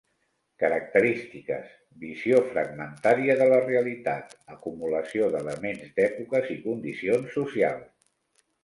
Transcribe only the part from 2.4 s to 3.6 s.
fragmentària de